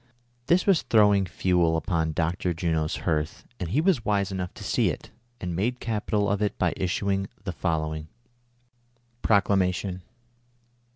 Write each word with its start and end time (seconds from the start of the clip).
"This 0.47 0.65
was 0.65 0.81
throwing 0.81 1.27
fuel 1.27 1.77
upon 1.77 2.13
Dr. 2.13 2.55
Juno's 2.55 2.95
hearth, 3.05 3.45
and 3.59 3.69
he 3.69 3.81
was 3.81 4.03
wise 4.03 4.31
enough 4.31 4.51
to 4.55 4.63
see 4.63 4.89
it, 4.89 5.11
and 5.39 5.55
made 5.55 5.79
capital 5.79 6.27
of 6.27 6.41
it 6.41 6.57
by 6.57 6.73
issu 6.73 7.13
ing 7.13 7.27
the 7.43 7.51
following: 7.53 8.07
PR0CLA3IATI0N. 9.21 10.01